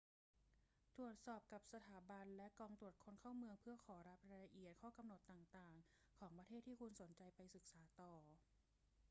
[0.97, 8.13] ตรวจสอบกับสถาบันและกองตรวจคนเข้าเมืองเพื่อขอรับรายละเอียดข้อกำหนดต่าง ๆ ของประเทศที่คุณสนใจไปศึกษาต่อ